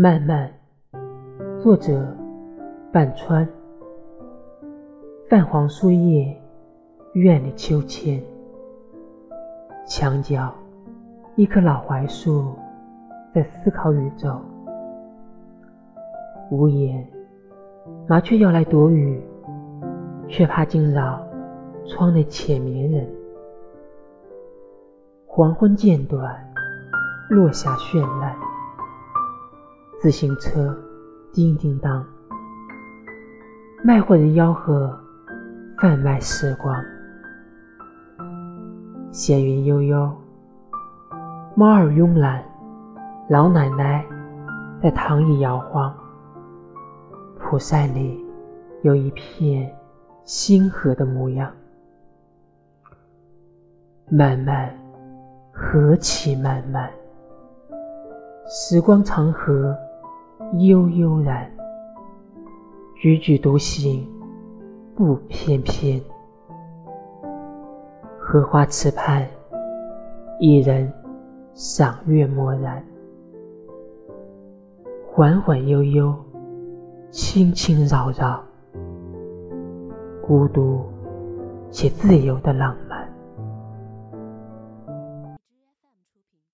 [0.00, 0.48] 漫漫，
[1.60, 2.06] 作者
[2.92, 3.48] 半川。
[5.28, 6.40] 泛黄树叶，
[7.14, 8.22] 院里秋千。
[9.88, 10.54] 墙角，
[11.34, 12.54] 一棵老槐树
[13.34, 14.40] 在思考宇宙。
[16.52, 17.04] 屋檐，
[18.06, 19.20] 麻雀要来躲雨，
[20.28, 21.20] 却怕惊扰
[21.88, 23.04] 窗内浅眠人。
[25.26, 26.40] 黄昏渐短，
[27.30, 28.36] 落霞绚烂。
[30.00, 30.78] 自行车
[31.32, 32.06] 叮叮当，
[33.82, 34.96] 卖货人吆喝
[35.76, 36.72] 贩卖时光。
[39.10, 40.08] 闲云悠悠，
[41.56, 42.44] 猫儿慵懒，
[43.28, 44.06] 老奶奶
[44.80, 45.92] 在躺椅摇晃。
[47.40, 48.24] 蒲扇里
[48.82, 49.68] 有一片
[50.22, 51.50] 星河的模样。
[54.08, 54.72] 漫漫，
[55.52, 56.88] 何其漫漫！
[58.46, 59.76] 时光长河。
[60.56, 61.46] 悠悠然，
[63.02, 64.08] 踽踽独行，
[64.96, 66.00] 步翩翩。
[68.18, 69.28] 荷花池畔，
[70.40, 70.90] 一人
[71.52, 72.82] 赏月默然。
[75.12, 76.14] 缓缓悠悠，
[77.10, 78.42] 轻轻扰扰，
[80.26, 80.80] 孤独
[81.70, 82.87] 且自由的浪漫。